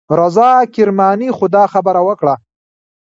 [0.19, 2.35] رضا کرماني خو دا خبره وکړه.